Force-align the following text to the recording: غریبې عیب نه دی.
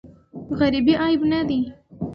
غریبې 0.57 0.95
عیب 1.03 1.21
نه 1.31 1.39
دی. 1.47 1.59